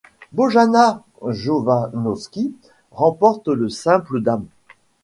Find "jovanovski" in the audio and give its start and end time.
1.27-2.55